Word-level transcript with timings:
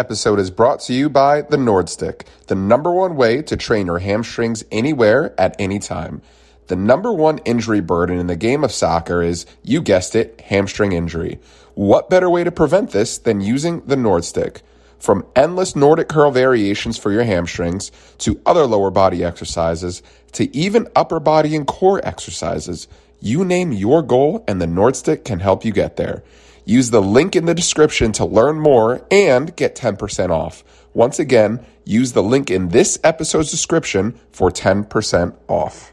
episode 0.00 0.38
is 0.38 0.50
brought 0.50 0.80
to 0.80 0.94
you 0.94 1.10
by 1.10 1.42
the 1.42 1.58
Nordstick, 1.58 2.22
the 2.46 2.54
number 2.54 2.90
one 2.90 3.16
way 3.16 3.42
to 3.42 3.54
train 3.54 3.84
your 3.84 3.98
hamstrings 3.98 4.64
anywhere 4.72 5.38
at 5.38 5.54
any 5.58 5.78
time. 5.78 6.22
The 6.68 6.76
number 6.76 7.12
one 7.12 7.36
injury 7.44 7.82
burden 7.82 8.18
in 8.18 8.26
the 8.26 8.34
game 8.34 8.64
of 8.64 8.72
soccer 8.72 9.22
is, 9.22 9.44
you 9.62 9.82
guessed 9.82 10.16
it, 10.16 10.40
hamstring 10.40 10.92
injury. 10.92 11.38
What 11.74 12.08
better 12.08 12.30
way 12.30 12.44
to 12.44 12.50
prevent 12.50 12.92
this 12.92 13.18
than 13.18 13.42
using 13.42 13.82
the 13.82 13.96
Nordstick? 13.96 14.62
From 14.98 15.26
endless 15.36 15.76
Nordic 15.76 16.08
curl 16.08 16.30
variations 16.30 16.96
for 16.96 17.12
your 17.12 17.24
hamstrings 17.24 17.92
to 18.18 18.40
other 18.46 18.64
lower 18.64 18.90
body 18.90 19.22
exercises 19.22 20.02
to 20.32 20.56
even 20.56 20.88
upper 20.96 21.20
body 21.20 21.54
and 21.54 21.66
core 21.66 22.00
exercises, 22.02 22.88
you 23.20 23.44
name 23.44 23.70
your 23.70 24.00
goal 24.00 24.44
and 24.48 24.62
the 24.62 24.66
Nordstick 24.66 25.26
can 25.26 25.40
help 25.40 25.62
you 25.62 25.72
get 25.72 25.96
there. 25.96 26.22
Use 26.70 26.90
the 26.90 27.02
link 27.02 27.34
in 27.34 27.46
the 27.46 27.54
description 27.54 28.12
to 28.12 28.24
learn 28.24 28.60
more 28.60 29.04
and 29.10 29.56
get 29.56 29.74
10% 29.74 30.30
off. 30.30 30.62
Once 30.94 31.18
again, 31.18 31.66
use 31.84 32.12
the 32.12 32.22
link 32.22 32.48
in 32.48 32.68
this 32.68 32.96
episode's 33.02 33.50
description 33.50 34.16
for 34.30 34.52
10% 34.52 35.36
off. 35.48 35.92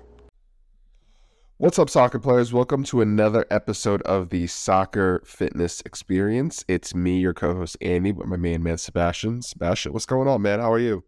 What's 1.57 1.79
up, 1.79 1.89
soccer 1.89 2.19
players? 2.19 2.53
Welcome 2.53 2.83
to 2.83 3.01
another 3.01 3.47
episode 3.49 4.03
of 4.03 4.29
the 4.29 4.45
Soccer 4.45 5.23
Fitness 5.25 5.81
Experience. 5.81 6.63
It's 6.67 6.93
me, 6.93 7.17
your 7.21 7.33
co 7.33 7.55
host, 7.55 7.77
Andy, 7.81 8.11
with 8.11 8.27
my 8.27 8.37
main 8.37 8.61
man, 8.61 8.77
Sebastian. 8.77 9.41
Sebastian, 9.41 9.93
what's 9.93 10.05
going 10.05 10.27
on, 10.27 10.43
man? 10.43 10.59
How 10.59 10.71
are 10.71 10.77
you? 10.77 11.03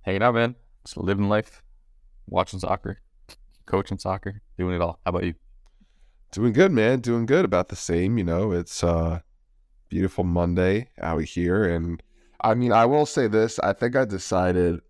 Hanging 0.00 0.22
out, 0.22 0.32
man. 0.32 0.54
Just 0.86 0.96
living 0.96 1.28
life, 1.28 1.62
watching 2.26 2.58
soccer, 2.58 3.02
coaching 3.66 3.98
soccer, 3.98 4.40
doing 4.56 4.74
it 4.74 4.80
all. 4.80 4.98
How 5.04 5.10
about 5.10 5.24
you? 5.24 5.34
Doing 6.32 6.52
good, 6.52 6.72
man. 6.72 7.00
Doing 7.00 7.26
good. 7.26 7.44
About 7.44 7.68
the 7.68 7.76
same. 7.76 8.18
You 8.18 8.24
know, 8.24 8.52
it's 8.52 8.84
uh 8.84 9.20
beautiful 9.88 10.24
Monday 10.24 10.88
out 11.00 11.22
here, 11.22 11.64
and 11.64 12.02
I 12.40 12.54
mean, 12.54 12.72
I 12.72 12.86
will 12.86 13.06
say 13.06 13.26
this. 13.26 13.58
I 13.58 13.72
think 13.72 13.96
I 13.96 14.04
decided, 14.04 14.80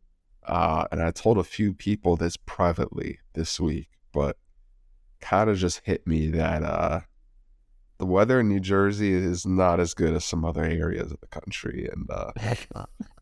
uh, 0.47 0.85
and 0.93 1.03
I 1.03 1.11
told 1.11 1.39
a 1.39 1.45
few 1.45 1.73
people 1.73 2.17
this 2.17 2.37
privately 2.37 3.19
this 3.33 3.59
week, 3.59 3.89
but 4.13 4.37
kind 5.21 5.51
of 5.51 5.57
just 5.57 5.83
hit 5.85 6.07
me 6.07 6.29
that 6.31 6.63
uh 6.63 7.01
the 8.01 8.07
weather 8.07 8.41
in 8.41 8.49
New 8.49 8.61
Jersey 8.61 9.13
is 9.13 9.47
not 9.47 9.79
as 9.79 9.93
good 9.93 10.15
as 10.15 10.25
some 10.25 10.43
other 10.43 10.65
areas 10.65 11.13
of 11.13 11.21
the 11.21 11.27
country, 11.27 11.89
and 11.93 12.09
uh, 12.11 12.33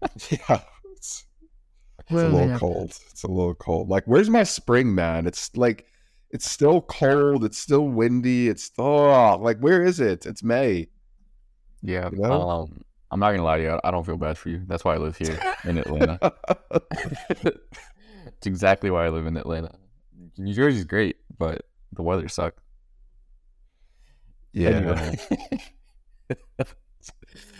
yeah, 0.31 0.61
it's, 0.93 1.27
it's 1.99 2.11
a 2.11 2.29
little 2.29 2.59
cold. 2.59 2.97
It's 3.11 3.25
a 3.25 3.29
little 3.29 3.57
cold. 3.57 3.89
Like, 3.89 4.05
where's 4.07 4.31
my 4.31 4.45
spring, 4.45 4.95
man? 4.95 5.27
It's 5.27 5.57
like 5.57 5.87
it's 6.31 6.51
still 6.51 6.83
cold. 6.83 7.45
It's 7.45 7.59
still 7.59 7.89
windy. 7.89 8.49
It's 8.49 8.71
oh, 8.79 9.37
like 9.41 9.59
where 9.59 9.85
is 9.85 10.01
it? 10.01 10.27
It's 10.27 10.43
May. 10.43 10.89
Yeah, 11.83 12.11
you 12.13 12.19
know? 12.19 12.49
um, 12.49 12.85
I'm 13.11 13.21
not 13.21 13.31
gonna 13.31 13.45
lie 13.45 13.59
to 13.59 13.63
you. 13.63 13.81
I 13.83 13.91
don't 13.91 14.05
feel 14.05 14.17
bad 14.17 14.37
for 14.37 14.49
you. 14.51 14.63
That's 14.67 14.85
why 14.85 14.95
I 14.95 14.99
live 14.99 15.17
here 15.17 15.39
in 15.65 15.79
Atlanta. 15.79 16.33
it's 17.31 18.47
exactly 18.47 18.91
why 18.91 19.07
I 19.07 19.09
live 19.09 19.27
in 19.27 19.37
Atlanta. 19.37 19.73
New 20.37 20.53
Jersey's 20.53 20.85
great, 20.85 21.17
but 21.39 21.63
the 21.93 22.03
weather 22.03 22.29
sucks. 22.29 22.63
Yeah, 24.53 24.71
anyway. 24.71 25.19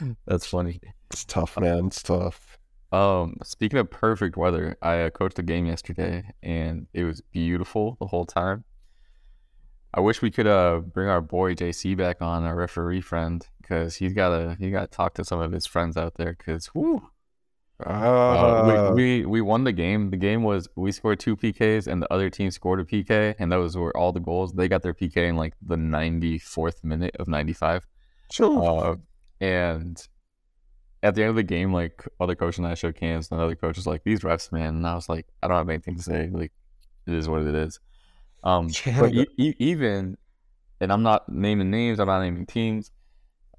that's 0.27 0.47
funny. 0.47 0.81
It's 1.11 1.25
tough, 1.25 1.59
man. 1.59 1.87
It's 1.87 2.03
tough. 2.03 2.58
Um, 2.91 3.37
speaking 3.43 3.79
of 3.79 3.91
perfect 3.91 4.37
weather, 4.37 4.77
I 4.81 5.03
uh, 5.03 5.11
coached 5.11 5.39
a 5.39 5.43
game 5.43 5.67
yesterday 5.67 6.33
and 6.43 6.87
it 6.95 7.05
was 7.05 7.21
beautiful 7.21 7.97
the 8.01 8.07
whole 8.07 8.25
time. 8.25 8.65
I 9.93 10.01
wish 10.01 10.21
we 10.21 10.31
could 10.31 10.47
uh 10.47 10.81
bring 10.81 11.09
our 11.09 11.21
boy 11.21 11.55
JC 11.55 11.97
back 11.97 12.21
on, 12.21 12.45
our 12.45 12.55
referee 12.55 13.01
friend, 13.01 13.47
because 13.61 13.97
he's 13.97 14.13
gotta 14.13 14.57
he 14.59 14.71
got 14.71 14.91
to 14.91 14.97
talk 14.97 15.15
to 15.15 15.25
some 15.25 15.41
of 15.41 15.51
his 15.53 15.67
friends 15.67 15.97
out 15.97 16.15
there. 16.15 16.35
Because 16.37 16.67
whoo, 16.75 17.09
uh, 17.85 17.89
uh, 17.89 18.93
we, 18.95 19.21
we 19.21 19.27
we 19.27 19.41
won 19.41 19.65
the 19.65 19.73
game. 19.73 20.11
The 20.11 20.17
game 20.17 20.43
was 20.43 20.69
we 20.77 20.93
scored 20.93 21.21
two 21.21 21.37
PKs 21.37 21.87
and 21.87 22.03
the 22.03 22.13
other 22.13 22.29
team 22.29 22.51
scored 22.51 22.81
a 22.81 22.85
PK, 22.85 23.35
and 23.39 23.51
those 23.51 23.77
were 23.77 23.97
all 23.97 24.13
the 24.13 24.21
goals. 24.21 24.53
They 24.53 24.69
got 24.69 24.83
their 24.83 24.95
PK 24.95 25.29
in 25.29 25.37
like 25.37 25.55
the 25.63 25.77
ninety 25.77 26.39
fourth 26.39 26.85
minute 26.85 27.17
of 27.19 27.27
ninety 27.27 27.55
five. 27.55 27.87
Sure. 28.31 28.83
Uh, 28.85 28.97
and 29.41 30.07
at 31.03 31.15
the 31.15 31.23
end 31.23 31.31
of 31.31 31.37
the 31.37 31.43
game, 31.43 31.73
like 31.73 32.05
other 32.21 32.35
coach 32.35 32.59
and 32.59 32.67
I 32.67 32.75
shook 32.75 32.99
hands, 32.99 33.31
and 33.31 33.39
another 33.39 33.55
coach 33.55 33.77
was 33.77 33.87
like, 33.87 34.03
"These 34.05 34.21
refs, 34.21 34.51
man," 34.51 34.77
and 34.77 34.87
I 34.87 34.95
was 34.95 35.09
like, 35.09 35.27
"I 35.43 35.49
don't 35.49 35.57
have 35.57 35.69
anything 35.69 35.97
to 35.97 36.03
say. 36.03 36.29
Like, 36.33 36.53
it 37.07 37.15
is 37.15 37.29
what 37.29 37.43
it 37.43 37.55
is." 37.55 37.81
Um, 38.43 38.69
yeah, 38.87 39.01
but 39.01 39.15
e- 39.15 39.27
e- 39.37 39.55
even, 39.59 40.17
and 40.81 40.93
I'm 40.93 41.03
not 41.03 41.29
naming 41.29 41.71
names, 41.71 42.01
I'm 42.01 42.09
not 42.09 42.23
naming 42.23 42.47
teams. 42.47 42.91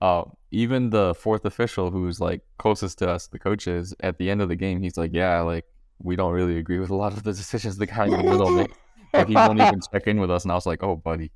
Uh, 0.02 0.24
even 0.52 0.90
the 0.90 1.14
fourth 1.16 1.46
official, 1.46 1.92
who's 1.92 2.20
like 2.20 2.42
closest 2.58 3.00
to 3.00 3.10
us, 3.10 3.28
the 3.28 3.40
coaches, 3.40 3.94
at 4.02 4.18
the 4.18 4.30
end 4.30 4.42
of 4.42 4.50
the 4.50 4.56
game, 4.56 4.82
he's 4.82 4.98
like, 4.98 5.12
"Yeah, 5.14 5.42
like 5.42 5.66
we 6.02 6.16
don't 6.16 6.32
really 6.32 6.58
agree 6.58 6.80
with 6.80 6.90
a 6.90 6.96
lot 6.96 7.14
of 7.14 7.24
the 7.24 7.34
decisions 7.34 7.78
the 7.78 7.86
guy 7.86 8.06
in 8.06 8.12
the 8.12 8.24
middle 8.24 8.50
make." 8.52 8.72
But 9.12 9.28
he 9.28 9.34
won't 9.34 9.60
even 9.60 9.80
check 9.92 10.08
in 10.08 10.20
with 10.20 10.30
us, 10.30 10.44
and 10.44 10.52
I 10.52 10.56
was 10.56 10.66
like, 10.66 10.84
"Oh, 10.84 10.96
buddy." 10.96 11.32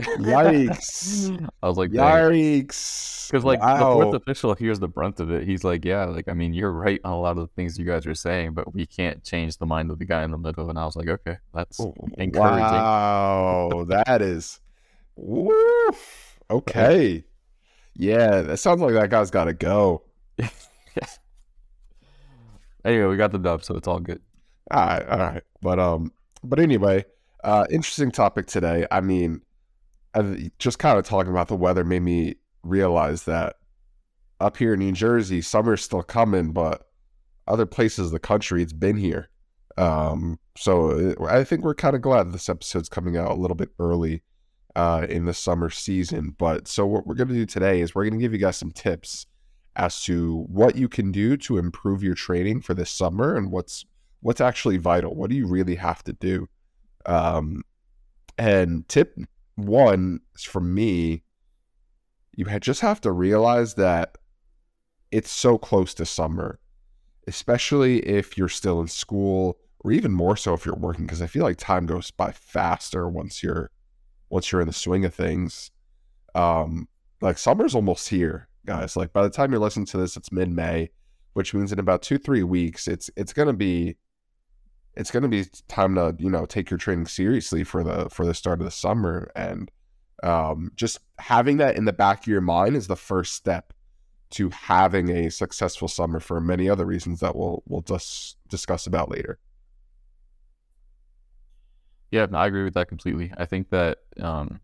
Yikes! 0.00 1.48
I 1.62 1.68
was 1.68 1.76
like, 1.76 1.90
yikes! 1.90 3.28
Because 3.28 3.44
like 3.44 3.60
wow. 3.60 3.76
the 3.76 4.04
fourth 4.04 4.14
official 4.14 4.54
hears 4.54 4.78
the 4.78 4.88
brunt 4.88 5.20
of 5.20 5.30
it. 5.30 5.46
He's 5.46 5.64
like, 5.64 5.84
yeah, 5.84 6.04
like 6.04 6.28
I 6.28 6.34
mean, 6.34 6.54
you're 6.54 6.72
right 6.72 7.00
on 7.04 7.12
a 7.12 7.20
lot 7.20 7.32
of 7.32 7.48
the 7.48 7.54
things 7.54 7.78
you 7.78 7.84
guys 7.84 8.06
are 8.06 8.14
saying, 8.14 8.54
but 8.54 8.72
we 8.72 8.86
can't 8.86 9.22
change 9.24 9.58
the 9.58 9.66
mind 9.66 9.90
of 9.90 9.98
the 9.98 10.04
guy 10.04 10.22
in 10.22 10.30
the 10.30 10.38
middle. 10.38 10.70
And 10.70 10.78
I 10.78 10.84
was 10.84 10.96
like, 10.96 11.08
okay, 11.08 11.38
that's 11.52 11.80
encouraging. 12.16 12.38
Wow, 12.40 13.84
that 13.88 14.22
is 14.22 14.60
woof. 15.16 16.38
Okay, 16.50 17.24
yeah, 17.96 18.42
that 18.42 18.56
sounds 18.58 18.80
like 18.80 18.94
that 18.94 19.10
guy's 19.10 19.30
got 19.30 19.44
to 19.44 19.54
go. 19.54 20.02
Anyway, 22.84 23.06
we 23.06 23.16
got 23.16 23.32
the 23.32 23.38
dub, 23.38 23.62
so 23.64 23.74
it's 23.74 23.88
all 23.88 23.98
good. 23.98 24.20
All 24.70 24.86
right, 24.86 25.08
all 25.08 25.18
right, 25.18 25.42
but 25.60 25.78
um, 25.78 26.12
but 26.44 26.60
anyway, 26.60 27.04
uh, 27.42 27.66
interesting 27.70 28.10
topic 28.10 28.46
today. 28.46 28.86
I 28.90 29.00
mean 29.00 29.42
just 30.58 30.78
kind 30.78 30.98
of 30.98 31.04
talking 31.04 31.30
about 31.30 31.48
the 31.48 31.56
weather 31.56 31.84
made 31.84 32.02
me 32.02 32.36
realize 32.62 33.24
that 33.24 33.56
up 34.40 34.56
here 34.56 34.74
in 34.74 34.80
New 34.80 34.92
Jersey, 34.92 35.40
summer's 35.40 35.82
still 35.82 36.02
coming, 36.02 36.52
but 36.52 36.88
other 37.46 37.66
places 37.66 38.06
of 38.06 38.12
the 38.12 38.18
country, 38.18 38.62
it's 38.62 38.72
been 38.72 38.96
here. 38.96 39.28
Um, 39.76 40.38
so 40.56 41.14
uh, 41.20 41.24
I 41.24 41.44
think 41.44 41.62
we're 41.62 41.74
kind 41.74 41.96
of 41.96 42.02
glad 42.02 42.32
this 42.32 42.48
episode's 42.48 42.88
coming 42.88 43.16
out 43.16 43.30
a 43.30 43.40
little 43.40 43.54
bit 43.54 43.70
early 43.78 44.22
uh, 44.76 45.06
in 45.08 45.24
the 45.24 45.34
summer 45.34 45.70
season. 45.70 46.34
But 46.38 46.68
so 46.68 46.86
what 46.86 47.06
we're 47.06 47.14
going 47.14 47.28
to 47.28 47.34
do 47.34 47.46
today 47.46 47.80
is 47.80 47.94
we're 47.94 48.04
going 48.04 48.18
to 48.18 48.22
give 48.22 48.32
you 48.32 48.38
guys 48.38 48.56
some 48.56 48.72
tips 48.72 49.26
as 49.76 50.02
to 50.04 50.44
what 50.48 50.76
you 50.76 50.88
can 50.88 51.12
do 51.12 51.36
to 51.36 51.58
improve 51.58 52.02
your 52.02 52.14
training 52.14 52.60
for 52.60 52.74
this 52.74 52.90
summer 52.90 53.36
and 53.36 53.52
what's 53.52 53.84
what's 54.20 54.40
actually 54.40 54.76
vital. 54.76 55.14
What 55.14 55.30
do 55.30 55.36
you 55.36 55.46
really 55.46 55.76
have 55.76 56.02
to 56.04 56.12
do? 56.12 56.48
Um, 57.06 57.62
and 58.36 58.88
tip 58.88 59.16
one 59.58 60.20
for 60.38 60.60
me, 60.60 61.22
you 62.34 62.46
just 62.60 62.80
have 62.80 63.00
to 63.00 63.10
realize 63.10 63.74
that 63.74 64.16
it's 65.10 65.30
so 65.30 65.58
close 65.58 65.94
to 65.94 66.06
summer, 66.06 66.60
especially 67.26 67.98
if 68.00 68.38
you're 68.38 68.48
still 68.48 68.80
in 68.80 68.86
school, 68.86 69.58
or 69.80 69.90
even 69.90 70.12
more 70.12 70.36
so 70.36 70.54
if 70.54 70.64
you're 70.64 70.76
working, 70.76 71.06
because 71.06 71.22
I 71.22 71.26
feel 71.26 71.42
like 71.42 71.56
time 71.56 71.86
goes 71.86 72.10
by 72.10 72.32
faster 72.32 73.08
once 73.08 73.42
you're 73.42 73.70
once 74.30 74.52
you're 74.52 74.60
in 74.60 74.66
the 74.66 74.72
swing 74.72 75.04
of 75.04 75.14
things. 75.14 75.70
Um, 76.34 76.86
like 77.20 77.38
summer's 77.38 77.74
almost 77.74 78.08
here, 78.08 78.48
guys. 78.66 78.96
Like 78.96 79.12
by 79.12 79.22
the 79.22 79.30
time 79.30 79.50
you're 79.50 79.60
listening 79.60 79.86
to 79.86 79.96
this, 79.96 80.16
it's 80.16 80.30
mid 80.30 80.50
May, 80.50 80.90
which 81.32 81.54
means 81.54 81.72
in 81.72 81.80
about 81.80 82.02
two 82.02 82.18
three 82.18 82.44
weeks, 82.44 82.86
it's 82.86 83.10
it's 83.16 83.32
gonna 83.32 83.52
be 83.52 83.96
it's 84.98 85.12
going 85.12 85.22
to 85.22 85.28
be 85.28 85.46
time 85.68 85.94
to 85.94 86.14
you 86.18 86.28
know 86.28 86.44
take 86.44 86.70
your 86.70 86.76
training 86.76 87.06
seriously 87.06 87.64
for 87.64 87.82
the 87.84 88.10
for 88.10 88.26
the 88.26 88.34
start 88.34 88.60
of 88.60 88.64
the 88.64 88.70
summer 88.70 89.30
and 89.34 89.70
um, 90.24 90.72
just 90.74 90.98
having 91.20 91.58
that 91.58 91.76
in 91.76 91.84
the 91.84 91.92
back 91.92 92.22
of 92.22 92.26
your 92.26 92.40
mind 92.40 92.74
is 92.74 92.88
the 92.88 92.96
first 92.96 93.34
step 93.34 93.72
to 94.30 94.50
having 94.50 95.08
a 95.10 95.30
successful 95.30 95.86
summer 95.86 96.18
for 96.18 96.40
many 96.40 96.68
other 96.68 96.84
reasons 96.84 97.20
that 97.20 97.36
we'll 97.36 97.62
we'll 97.66 97.82
just 97.82 98.36
discuss 98.48 98.88
about 98.88 99.08
later. 99.08 99.38
Yeah, 102.10 102.26
I 102.32 102.46
agree 102.46 102.64
with 102.64 102.74
that 102.74 102.88
completely. 102.88 103.32
I 103.36 103.44
think 103.44 103.70
that 103.70 103.98
um, 104.20 104.60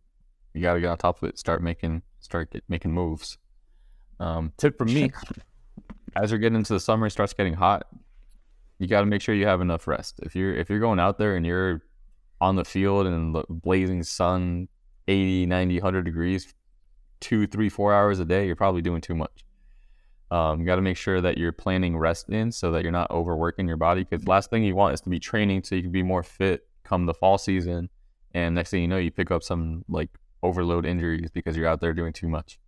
you 0.54 0.62
got 0.62 0.74
to 0.74 0.80
get 0.80 0.88
on 0.88 0.98
top 0.98 1.22
of 1.22 1.28
it, 1.28 1.38
start 1.38 1.62
making 1.62 2.02
start 2.18 2.50
get, 2.50 2.64
making 2.68 2.92
moves. 2.92 3.38
Um, 4.18 4.52
tip 4.56 4.76
from 4.76 4.92
me: 4.92 5.12
as 6.16 6.32
you're 6.32 6.40
getting 6.40 6.56
into 6.56 6.72
the 6.72 6.80
summer, 6.80 7.06
it 7.06 7.10
starts 7.10 7.32
getting 7.32 7.54
hot 7.54 7.86
you 8.84 8.88
got 8.90 9.00
to 9.00 9.06
make 9.06 9.22
sure 9.22 9.34
you 9.34 9.46
have 9.46 9.60
enough 9.60 9.86
rest. 9.86 10.20
If 10.22 10.36
you're 10.36 10.54
if 10.54 10.68
you're 10.68 10.80
going 10.80 11.00
out 11.00 11.18
there 11.18 11.36
and 11.36 11.46
you're 11.46 11.82
on 12.40 12.56
the 12.56 12.64
field 12.64 13.06
in 13.06 13.32
the 13.32 13.44
blazing 13.48 14.02
sun, 14.02 14.68
80, 15.08 15.46
90, 15.46 15.76
100 15.76 16.02
degrees, 16.04 16.52
two, 17.20 17.46
three, 17.46 17.68
four 17.68 17.94
hours 17.94 18.20
a 18.20 18.24
day, 18.24 18.46
you're 18.46 18.56
probably 18.56 18.82
doing 18.82 19.00
too 19.00 19.14
much. 19.14 19.44
Um, 20.30 20.60
you 20.60 20.66
got 20.66 20.76
to 20.76 20.82
make 20.82 20.96
sure 20.96 21.20
that 21.20 21.38
you're 21.38 21.52
planning 21.52 21.96
rest 21.96 22.28
in 22.28 22.52
so 22.52 22.70
that 22.72 22.82
you're 22.82 22.92
not 22.92 23.10
overworking 23.10 23.66
your 23.66 23.76
body. 23.76 24.04
Because 24.04 24.26
last 24.26 24.50
thing 24.50 24.64
you 24.64 24.74
want 24.74 24.94
is 24.94 25.00
to 25.02 25.08
be 25.08 25.18
training 25.18 25.62
so 25.62 25.74
you 25.74 25.82
can 25.82 25.92
be 25.92 26.02
more 26.02 26.22
fit 26.22 26.66
come 26.82 27.06
the 27.06 27.14
fall 27.14 27.38
season, 27.38 27.88
and 28.34 28.54
next 28.54 28.70
thing 28.70 28.82
you 28.82 28.88
know, 28.88 28.98
you 28.98 29.10
pick 29.10 29.30
up 29.30 29.42
some 29.42 29.84
like 29.88 30.10
overload 30.42 30.84
injuries 30.84 31.30
because 31.32 31.56
you're 31.56 31.66
out 31.66 31.80
there 31.80 31.94
doing 31.94 32.12
too 32.12 32.28
much. 32.28 32.58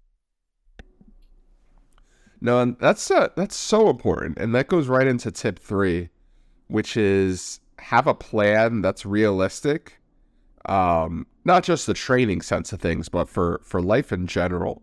No, 2.41 2.61
and 2.61 2.77
that's 2.79 3.11
uh, 3.11 3.29
that's 3.37 3.57
so 3.57 3.89
important, 3.89 4.39
and 4.39 4.55
that 4.55 4.69
goes 4.69 4.89
right 4.89 5.07
into 5.07 5.31
tip 5.31 5.59
three, 5.59 6.11
which 6.69 6.97
is 6.97 7.61
have 7.79 8.07
a 8.07 8.15
plan 8.15 8.83
that's 8.83 9.07
realistic. 9.07 9.99
Um, 10.67 11.27
not 11.45 11.63
just 11.63 11.87
the 11.87 11.95
training 11.95 12.43
sense 12.43 12.73
of 12.73 12.81
things, 12.81 13.09
but 13.09 13.29
for 13.29 13.61
for 13.65 13.81
life 13.81 14.13
in 14.13 14.27
general, 14.27 14.83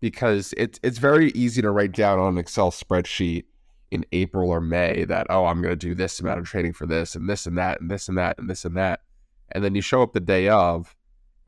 because 0.00 0.54
it's 0.56 0.78
it's 0.82 0.98
very 0.98 1.30
easy 1.32 1.60
to 1.62 1.70
write 1.70 1.92
down 1.92 2.18
on 2.18 2.34
an 2.34 2.38
Excel 2.38 2.70
spreadsheet 2.70 3.44
in 3.90 4.04
April 4.12 4.50
or 4.50 4.60
May 4.60 5.04
that 5.04 5.26
oh 5.30 5.46
I'm 5.46 5.62
going 5.62 5.72
to 5.72 5.76
do 5.76 5.94
this 5.94 6.20
amount 6.20 6.38
of 6.38 6.46
training 6.46 6.72
for 6.72 6.86
this 6.86 7.14
and 7.14 7.28
this 7.28 7.46
and 7.46 7.56
that 7.58 7.80
and 7.80 7.90
this 7.90 8.08
and 8.08 8.18
that 8.18 8.38
and 8.38 8.48
this 8.48 8.64
and 8.64 8.76
that, 8.76 9.00
and 9.52 9.64
then 9.64 9.74
you 9.74 9.80
show 9.80 10.02
up 10.02 10.12
the 10.12 10.20
day 10.20 10.48
of, 10.48 10.94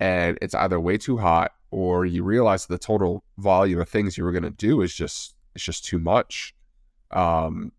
and 0.01 0.39
it's 0.43 0.55
either 0.55 0.81
way 0.81 0.99
too 0.99 1.19
hot 1.19 1.53
or 1.71 2.07
you 2.07 2.23
realize 2.23 2.67
the 2.67 2.79
total 2.79 3.25
volume 3.39 3.81
of 3.81 3.89
things 3.89 4.17
you 4.17 4.25
were 4.25 4.33
going 4.33 4.43
to 4.43 4.51
do 4.51 4.81
is 4.83 4.95
just 4.95 5.35
it's 5.55 5.65
just 5.65 5.85
too 5.85 5.99
much. 5.99 6.55
Um 7.11 7.73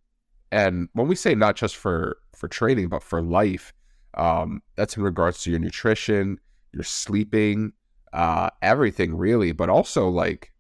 and 0.51 0.89
when 0.94 1.07
we 1.07 1.15
say 1.15 1.36
not 1.36 1.56
just 1.56 1.75
for 1.75 2.18
for 2.36 2.47
training 2.47 2.89
but 2.89 3.03
for 3.03 3.21
life 3.21 3.74
um 4.15 4.62
that's 4.75 4.97
in 4.97 5.03
regards 5.03 5.44
to 5.44 5.51
your 5.51 5.59
nutrition 5.59 6.39
your 6.74 6.83
sleeping 6.83 7.71
uh 8.13 8.50
everything 8.63 9.15
really 9.15 9.51
but 9.51 9.69
also 9.69 10.09
like 10.09 10.51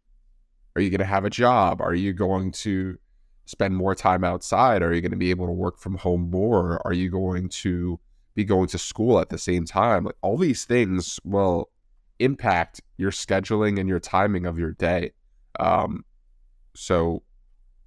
are 0.75 0.81
you 0.81 0.89
going 0.89 0.99
to 0.99 1.05
have 1.05 1.25
a 1.25 1.29
job? 1.29 1.81
Are 1.81 1.93
you 1.93 2.13
going 2.13 2.51
to 2.53 2.97
spend 3.45 3.75
more 3.75 3.95
time 3.95 4.23
outside? 4.23 4.81
Are 4.81 4.93
you 4.93 5.01
going 5.01 5.11
to 5.11 5.17
be 5.17 5.29
able 5.29 5.47
to 5.47 5.51
work 5.51 5.77
from 5.77 5.95
home 5.95 6.29
more? 6.29 6.81
Are 6.85 6.93
you 6.93 7.09
going 7.09 7.49
to 7.49 7.99
be 8.35 8.45
going 8.45 8.67
to 8.67 8.77
school 8.77 9.19
at 9.19 9.29
the 9.29 9.37
same 9.37 9.65
time? 9.65 10.05
Like 10.05 10.15
all 10.21 10.37
these 10.37 10.63
things 10.63 11.19
will 11.23 11.69
impact 12.19 12.81
your 12.97 13.11
scheduling 13.11 13.79
and 13.79 13.89
your 13.89 13.99
timing 13.99 14.45
of 14.45 14.59
your 14.59 14.71
day. 14.73 15.11
Um, 15.59 16.03
so 16.75 17.23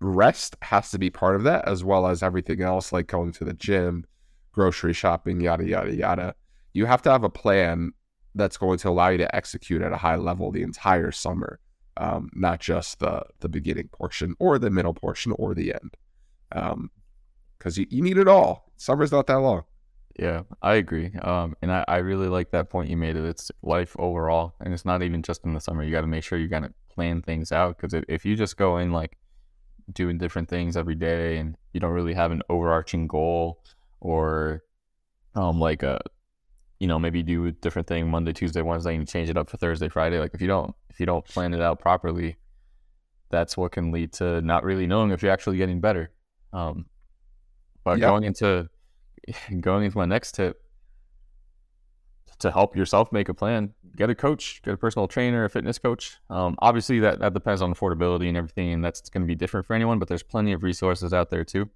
rest 0.01 0.57
has 0.63 0.91
to 0.91 0.99
be 0.99 1.11
part 1.11 1.37
of 1.37 1.45
that 1.45 1.67
as 1.69 1.85
well 1.85 2.07
as 2.07 2.23
everything 2.23 2.61
else 2.63 2.93
like 2.93 3.07
going 3.07 3.33
to 3.33 3.45
the 3.45 3.53
gym, 3.55 4.05
grocery 4.53 4.93
shopping, 4.93 5.41
yada, 5.41 5.65
yada, 5.65 5.95
yada. 5.95 6.35
You 6.73 6.87
have 6.87 7.03
to 7.03 7.11
have 7.11 7.25
a 7.25 7.31
plan 7.31 7.93
that's 8.35 8.57
going 8.57 8.79
to 8.79 8.89
allow 8.89 9.09
you 9.09 9.19
to 9.19 9.35
execute 9.35 9.83
at 9.83 9.93
a 9.93 9.97
high 9.97 10.17
level 10.17 10.51
the 10.51 10.63
entire 10.63 11.13
summer, 11.13 11.61
um, 11.99 12.31
not 12.35 12.61
just 12.61 12.99
the, 12.99 13.23
the 13.41 13.49
beginning 13.49 13.89
portion 13.89 14.35
or 14.39 14.59
the 14.59 14.71
middle 14.71 14.95
portion 14.95 15.33
or 15.39 15.55
the 15.55 15.75
end. 15.75 15.97
Because 16.51 16.73
um, 16.73 17.83
you, 17.83 17.87
you 17.91 18.03
need 18.03 18.19
it 18.19 18.29
all. 18.29 18.73
Summer's 18.77 19.13
not 19.13 19.27
that 19.27 19.37
long. 19.37 19.65
Yeah, 20.19 20.43
I 20.61 20.75
agree. 20.75 21.11
Um, 21.23 21.57
and 21.63 21.73
I, 21.73 21.85
I 21.89 21.97
really 21.99 22.29
like 22.29 22.51
that 22.51 22.69
point 22.69 22.91
you 22.91 22.97
made. 22.97 23.17
Of 23.17 23.25
it's 23.25 23.51
life 23.63 23.97
overall, 23.99 24.55
and 24.61 24.75
it's 24.75 24.85
not 24.85 25.03
even 25.03 25.23
just 25.23 25.45
in 25.45 25.55
the 25.55 25.61
summer. 25.61 25.83
You 25.83 25.93
got 25.93 26.03
to 26.03 26.07
make 26.07 26.25
sure 26.25 26.39
you 26.39 26.49
got 26.49 26.65
to 26.65 26.73
plan 26.91 27.23
things 27.23 27.53
out 27.53 27.77
because 27.77 27.95
if, 27.95 28.05
if 28.09 28.25
you 28.25 28.37
just 28.37 28.57
go 28.57 28.77
in 28.77 28.93
like 28.93 29.17
doing 29.93 30.19
different 30.19 30.49
things 30.49 30.77
every 30.77 30.95
day 30.95 31.39
and 31.39 31.57
you 31.73 31.81
don't 31.81 31.93
really 31.93 32.15
have 32.15 32.31
an 32.31 32.43
overarching 32.49 33.07
goal 33.07 33.61
or 34.01 34.63
um 35.35 35.59
like 35.59 35.83
a 35.83 36.01
you 36.79 36.87
know 36.87 36.99
maybe 36.99 37.23
do 37.23 37.47
a 37.47 37.53
different 37.53 37.89
thing 37.89 38.11
Monday, 38.11 38.33
Tuesday, 38.33 38.61
Wednesday, 38.63 38.95
and 38.95 39.09
change 39.09 39.31
it 39.31 39.37
up 39.37 39.49
for 39.49 39.57
Thursday, 39.57 39.89
Friday. 39.89 40.19
Like 40.19 40.35
if 40.35 40.43
you 40.43 40.49
don't 40.49 40.75
if 40.91 41.01
you 41.01 41.07
don't 41.07 41.25
plan 41.25 41.55
it 41.55 41.63
out 41.63 41.79
properly, 41.79 42.37
that's 43.31 43.57
what 43.57 43.73
can 43.73 43.93
lead 43.93 44.13
to 44.15 44.43
not 44.43 44.63
really 44.63 44.87
knowing 44.87 45.11
if 45.11 45.23
you're 45.23 45.33
actually 45.33 45.57
getting 45.57 45.81
better. 45.81 46.11
Um, 46.53 46.87
but 47.85 47.99
yep. 47.99 48.11
going 48.11 48.25
into 48.25 48.69
going 49.61 49.85
into 49.85 49.99
my 49.99 50.05
next 50.05 50.33
tip 50.33 50.63
to 52.39 52.51
help 52.51 52.77
yourself 52.77 53.13
make 53.13 53.29
a 53.29 53.35
plan 53.35 53.73
get 53.97 54.11
a 54.11 54.15
coach 54.15 54.61
get 54.63 54.75
a 54.75 54.77
personal 54.77 55.07
trainer 55.07 55.45
a 55.45 55.51
fitness 55.51 55.79
coach. 55.79 56.17
Um, 56.29 56.57
obviously 56.59 56.99
that, 57.01 57.21
that 57.21 57.35
depends 57.35 57.63
on 57.63 57.73
affordability 57.73 58.29
and 58.29 58.37
everything 58.37 58.73
and 58.73 58.85
that's 58.85 59.09
going 59.09 59.23
to 59.23 59.27
be 59.27 59.35
different 59.35 59.67
for 59.67 59.75
anyone 59.75 59.99
but 59.99 60.09
there's 60.09 60.23
plenty 60.23 60.53
of 60.53 60.63
resources 60.63 61.13
out 61.13 61.31
there 61.31 61.45
too. 61.45 61.71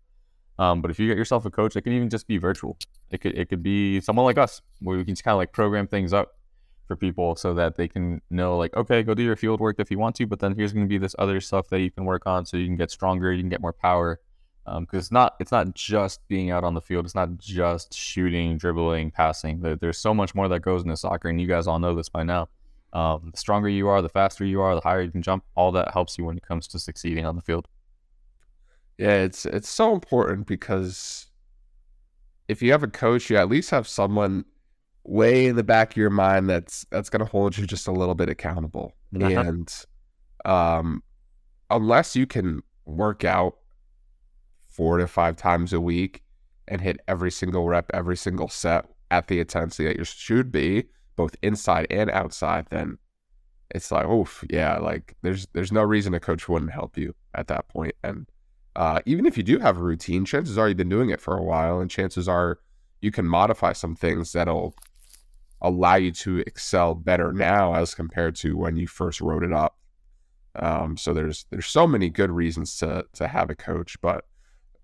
Um, 0.59 0.81
but 0.81 0.91
if 0.91 0.99
you 0.99 1.07
get 1.07 1.17
yourself 1.17 1.45
a 1.45 1.51
coach 1.51 1.77
it 1.77 1.83
can 1.83 1.93
even 1.93 2.11
just 2.11 2.27
be 2.27 2.39
virtual. 2.39 2.77
It 3.11 3.21
could 3.21 3.39
it 3.39 3.49
could 3.49 3.63
be 3.63 4.01
someone 4.01 4.25
like 4.25 4.39
us 4.39 4.61
where 4.81 4.97
we 4.97 5.05
can 5.05 5.15
just 5.15 5.25
kind 5.25 5.35
of 5.35 5.39
like 5.39 5.53
program 5.53 5.87
things 5.87 6.13
up 6.13 6.37
for 6.87 6.97
people 6.97 7.37
so 7.37 7.55
that 7.55 7.77
they 7.77 7.89
can 7.89 8.21
know 8.31 8.57
like 8.57 8.75
okay 8.77 9.03
go 9.03 9.15
do 9.15 9.23
your 9.23 9.37
field 9.37 9.61
work 9.61 9.77
if 9.79 9.91
you 9.91 9.99
want 9.99 10.15
to 10.17 10.27
but 10.27 10.39
then 10.39 10.55
here's 10.55 10.73
going 10.73 10.85
to 10.85 10.89
be 10.89 10.99
this 10.99 11.17
other 11.19 11.41
stuff 11.41 11.69
that 11.69 11.81
you 11.81 11.91
can 11.91 12.05
work 12.05 12.27
on 12.27 12.47
so 12.47 12.57
you 12.57 12.67
can 12.67 12.77
get 12.77 12.91
stronger 12.91 13.33
you 13.33 13.43
can 13.43 13.49
get 13.49 13.61
more 13.61 13.73
power 13.73 14.21
because 14.67 14.79
um, 14.79 14.99
it's 14.99 15.13
not 15.13 15.37
it's 15.39 15.53
not 15.53 15.75
just 15.75 16.27
being 16.27 16.51
out 16.51 16.65
on 16.65 16.75
the 16.75 16.81
field. 16.81 17.05
It's 17.05 17.15
not 17.15 17.39
just 17.39 17.95
shooting, 17.95 18.59
dribbling, 18.59 19.13
passing. 19.13 19.61
there's 19.61 19.99
so 19.99 20.13
much 20.13 20.35
more 20.35 20.49
that 20.49 20.61
goes 20.61 20.83
into 20.83 20.97
soccer, 20.97 21.29
and 21.29 21.41
you 21.41 21.47
guys 21.47 21.67
all 21.67 21.79
know 21.79 21.95
this 21.95 22.09
by 22.09 22.25
now. 22.25 22.49
Um, 22.93 23.31
the 23.31 23.39
stronger 23.39 23.69
you 23.69 23.89
are, 23.89 24.03
the 24.03 24.09
faster 24.09 24.45
you 24.45 24.61
are, 24.61 24.75
the 24.75 24.81
higher 24.81 25.03
you 25.03 25.11
can 25.11 25.23
jump. 25.23 25.45
All 25.55 25.71
that 25.73 25.93
helps 25.93 26.19
you 26.19 26.25
when 26.25 26.37
it 26.37 26.43
comes 26.43 26.67
to 26.69 26.79
succeeding 26.79 27.25
on 27.25 27.37
the 27.37 27.43
field. 27.43 27.69
Yeah, 28.99 29.23
it's 29.23 29.47
it's 29.47 29.69
so 29.69 29.93
important 29.93 30.47
because 30.47 31.27
if 32.49 32.61
you 32.61 32.73
have 32.73 32.83
a 32.83 32.89
coach, 32.89 33.31
you 33.31 33.37
at 33.37 33.49
least 33.49 33.71
have 33.71 33.87
someone 33.87 34.45
way 35.05 35.47
in 35.47 35.55
the 35.55 35.63
back 35.63 35.93
of 35.93 35.97
your 35.97 36.11
mind 36.11 36.51
that's 36.51 36.85
that's 36.91 37.09
going 37.09 37.25
to 37.25 37.31
hold 37.31 37.57
you 37.57 37.67
just 37.67 37.87
a 37.87 37.93
little 37.93 38.15
bit 38.15 38.29
accountable. 38.29 38.95
Uh-huh. 39.15 39.27
And 39.47 39.73
um, 40.45 41.03
unless 41.71 42.17
you 42.17 42.27
can 42.27 42.63
work 42.85 43.25
out 43.25 43.57
four 44.77 44.99
to 44.99 45.07
five 45.07 45.37
times 45.37 45.73
a 45.73 45.81
week 45.81 46.23
and 46.69 46.81
hit 46.81 47.01
every 47.09 47.31
single 47.31 47.67
rep, 47.67 47.91
every 47.95 48.17
single 48.17 48.49
set 48.49 48.85
at 49.11 49.29
the 49.29 49.41
intensity 49.41 49.89
that 49.89 49.97
you 49.97 50.05
should 50.05 50.53
be, 50.53 50.85
both 51.17 51.35
inside 51.43 51.87
and 51.91 52.11
outside, 52.11 52.67
then 52.71 52.99
it's 53.75 53.91
like, 53.91 54.07
oof, 54.07 54.45
yeah, 54.51 54.79
like 54.79 55.17
there's 55.23 55.47
there's 55.53 55.73
no 55.73 55.83
reason 55.83 56.15
a 56.15 56.21
coach 56.21 56.49
wouldn't 56.49 56.73
help 56.73 56.97
you 56.97 57.15
at 57.35 57.49
that 57.49 57.69
point. 57.69 57.95
And 58.05 58.27
uh, 58.77 59.01
even 59.07 59.27
if 59.27 59.37
you 59.37 59.43
do 59.43 59.59
have 59.59 59.79
a 59.79 59.83
routine, 59.83 60.25
chances 60.25 60.59
are 60.59 60.69
you've 60.69 60.77
been 60.77 60.89
doing 60.89 61.11
it 61.11 61.21
for 61.21 61.37
a 61.37 61.43
while, 61.43 61.81
and 61.81 61.91
chances 61.91 62.29
are 62.29 62.59
you 63.01 63.11
can 63.11 63.27
modify 63.27 63.73
some 63.73 63.97
things 63.97 64.33
that'll 64.33 64.75
allow 65.63 65.95
you 65.95 66.13
to 66.13 66.39
excel 66.47 66.95
better 66.95 67.33
now 67.33 67.75
as 67.75 67.95
compared 67.95 68.37
to 68.37 68.57
when 68.57 68.77
you 68.77 68.87
first 68.87 69.21
wrote 69.21 69.43
it 69.43 69.53
up. 69.53 69.79
Um, 70.55 70.97
so 70.97 71.13
there's 71.13 71.47
there's 71.51 71.67
so 71.67 71.87
many 71.87 72.09
good 72.09 72.31
reasons 72.31 72.77
to 72.79 73.05
to 73.15 73.27
have 73.27 73.51
a 73.51 73.55
coach, 73.55 74.01
but 74.01 74.25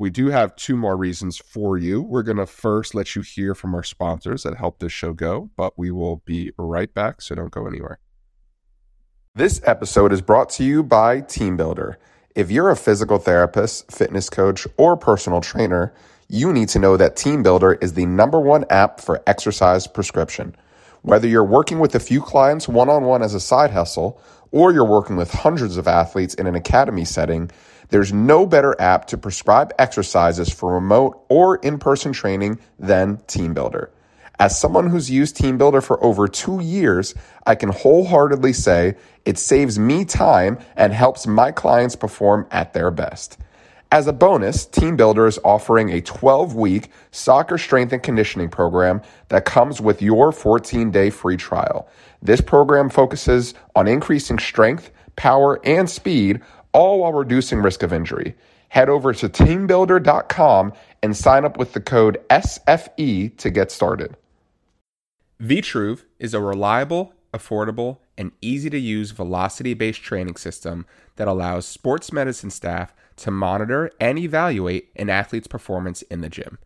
we 0.03 0.11
do 0.11 0.31
have 0.31 0.57
two 0.57 0.77
more 0.77 0.97
reasons 0.97 1.39
for 1.39 1.79
you. 1.79 2.03
We're 2.03 2.25
going 2.25 2.39
to 2.39 2.47
first 2.47 2.93
let 2.93 3.15
you 3.15 3.23
hear 3.23 3.55
from 3.55 3.73
our 3.73 3.85
sponsors 3.85 4.43
that 4.43 4.57
help 4.57 4.81
this 4.81 4.91
show 4.91 5.13
go, 5.13 5.51
but 5.57 5.79
we 5.79 5.93
will 5.93 6.17
be 6.25 6.51
right 6.59 6.93
back, 6.93 7.23
so 7.23 7.37
don't 7.37 7.53
go 7.53 7.69
anywhere. 7.69 8.01
This 9.37 9.61
episode 9.63 10.13
is 10.13 10.21
brought 10.21 10.51
to 10.51 10.65
you 10.65 10.83
by 10.83 11.21
TeamBuildr. 11.21 11.95
If 12.35 12.51
you're 12.51 12.71
a 12.71 12.75
physical 12.75 13.19
therapist, 13.19 13.93
fitness 13.93 14.29
coach, 14.29 14.67
or 14.77 14.97
personal 14.97 15.41
trainer, 15.41 15.95
you 16.29 16.53
need 16.53 16.71
to 16.71 16.81
know 16.81 16.97
that 16.97 17.15
TeamBuildr 17.15 17.81
is 17.81 17.93
the 17.93 18.07
number 18.07 18.41
one 18.41 18.65
app 18.71 19.01
for 19.01 19.23
exercise 19.29 19.87
prescription. 19.87 20.57
Whether 21.03 21.29
you're 21.29 21.45
working 21.45 21.79
with 21.79 21.95
a 21.95 22.01
few 22.01 22.23
clients 22.23 22.67
one 22.67 22.89
on 22.89 23.05
one 23.05 23.23
as 23.23 23.35
a 23.35 23.41
side 23.41 23.71
hustle, 23.71 24.21
or 24.51 24.73
you're 24.73 24.85
working 24.85 25.15
with 25.15 25.31
hundreds 25.31 25.77
of 25.77 25.87
athletes 25.87 26.35
in 26.35 26.49
an 26.49 26.57
academy 26.57 27.05
setting, 27.05 27.53
there's 27.93 28.13
no 28.13 28.47
better 28.47 28.75
app 28.81 29.07
to 29.09 29.19
prescribe 29.19 29.71
exercises 29.79 30.51
for 30.51 30.73
remote 30.73 31.27
or 31.29 31.57
in 31.57 31.79
person 31.79 32.11
training 32.11 32.59
than 32.79 33.19
TeamBuildr. 33.29 33.91
As 34.39 34.59
someone 34.59 34.89
who's 34.89 35.11
used 35.11 35.37
TeamBuildr 35.37 35.85
for 35.85 36.03
over 36.03 36.27
two 36.27 36.61
years, 36.61 37.15
I 37.47 37.55
can 37.55 37.69
wholeheartedly 37.69 38.55
say 38.55 38.97
it 39.27 39.37
saves 39.37 39.79
me 39.79 40.07
time 40.07 40.59
and 40.75 40.95
helps 40.95 41.27
my 41.27 41.53
clients 41.53 41.95
perform 41.95 42.47
at 42.51 42.73
their 42.73 42.91
best. 42.91 43.37
As 43.93 44.07
a 44.07 44.13
bonus, 44.15 44.65
TeamBuildr 44.67 45.29
is 45.29 45.39
offering 45.45 45.91
a 45.91 46.01
12 46.01 46.55
week 46.55 46.89
soccer 47.11 47.59
strength 47.59 47.93
and 47.93 48.03
conditioning 48.03 48.49
program 48.49 49.03
that 49.29 49.45
comes 49.45 49.83
with 49.83 50.01
your 50.01 50.33
14 50.33 50.91
day 50.91 51.11
free 51.11 51.37
trial. 51.37 51.87
This 52.23 52.41
program 52.41 52.89
focuses 52.89 53.53
on 53.77 53.87
increasing 53.87 54.39
strength, 54.39 54.91
power, 55.17 55.61
and 55.63 55.91
speed 55.91 56.41
all 56.73 57.01
while 57.01 57.13
reducing 57.13 57.61
risk 57.61 57.83
of 57.83 57.93
injury. 57.93 58.35
Head 58.69 58.89
over 58.89 59.13
to 59.13 59.29
teambuildr.com 59.29 60.73
and 61.03 61.17
sign 61.17 61.45
up 61.45 61.59
with 61.59 61.73
the 61.73 61.81
code 61.81 62.19
SFE 62.31 63.37
to 63.37 63.51
get 63.51 63.71
started. 63.71 64.17
Vitruve 65.43 66.05
is 66.19 66.35
a 66.35 66.41
reliable, 66.41 67.15
affordable, 67.35 67.99
and 68.17 68.33
easy 68.41 68.71
to 68.71 68.79
use 68.79 69.11
velocity 69.11 69.75
based 69.75 70.03
training 70.03 70.37
system 70.37 70.87
that 71.17 71.29
allows 71.29 71.67
sports 71.67 72.13
medicine 72.13 72.51
staff 72.51 72.95
to 73.17 73.31
monitor 73.31 73.91
and 74.01 74.19
evaluate 74.19 74.91
an 74.97 75.11
athlete's 75.11 75.49
performance 75.49 76.03
in 76.03 76.21
the 76.21 76.29
gym. 76.29 76.59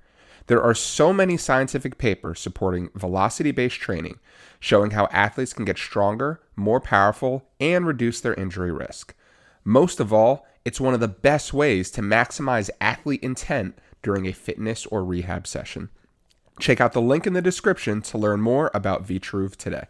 There 0.47 0.63
are 0.63 0.75
so 0.75 1.13
many 1.13 1.37
scientific 1.37 1.99
papers 1.99 2.39
supporting 2.39 2.91
velocity 2.95 3.51
based 3.51 3.81
training, 3.81 4.21
showing 4.61 4.93
how 4.93 5.09
athletes 5.11 5.53
can 5.53 5.65
get 5.65 5.79
stronger, 5.79 6.41
more 6.55 6.81
powerful, 6.81 7.49
and 7.59 7.87
reduce 7.87 8.21
their 8.21 8.35
injury 8.35 8.71
risk. 8.71 9.15
Most 9.69 9.99
of 9.99 10.13
all, 10.13 10.47
it's 10.65 10.81
one 10.81 10.95
of 10.95 11.01
the 11.01 11.09
best 11.09 11.53
ways 11.53 11.91
to 11.91 12.01
maximize 12.01 12.71
athlete 12.81 13.21
intent 13.25 13.77
during 14.01 14.25
a 14.25 14.33
fitness 14.33 14.87
or 14.87 15.05
rehab 15.05 15.45
session. 15.45 15.91
Check 16.61 16.81
out 16.81 16.93
the 16.93 17.03
link 17.03 17.27
in 17.27 17.33
the 17.33 17.43
description 17.43 18.01
to 18.03 18.17
learn 18.17 18.41
more 18.41 18.71
about 18.73 19.05
Vitruve 19.05 19.57
today. 19.57 19.87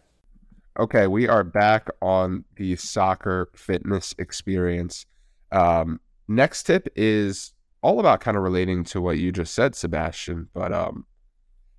Okay, 0.79 1.05
we 1.05 1.27
are 1.27 1.43
back 1.43 1.89
on 2.01 2.45
the 2.55 2.75
soccer 2.75 3.51
fitness 3.53 4.15
experience. 4.17 5.05
Um, 5.51 5.99
next 6.27 6.63
tip 6.63 6.87
is 6.95 7.53
all 7.83 7.99
about 7.99 8.19
kind 8.19 8.35
of 8.35 8.41
relating 8.41 8.83
to 8.85 8.99
what 8.99 9.19
you 9.19 9.31
just 9.31 9.53
said, 9.53 9.75
Sebastian, 9.75 10.49
but 10.55 10.73
um, 10.73 11.05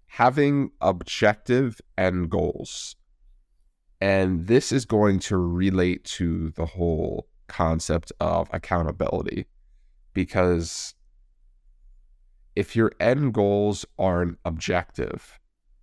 having 0.06 0.70
objective 0.80 1.80
end 1.96 2.30
goals. 2.30 2.94
And 4.00 4.46
this 4.46 4.70
is 4.70 4.84
going 4.84 5.18
to 5.20 5.36
relate 5.36 6.04
to 6.04 6.50
the 6.50 6.66
whole 6.66 7.27
concept 7.48 8.12
of 8.20 8.48
accountability 8.52 9.46
because 10.14 10.94
if 12.56 12.74
your 12.74 12.92
end 12.98 13.34
goals 13.34 13.86
aren't 13.98 14.38
objective, 14.44 15.38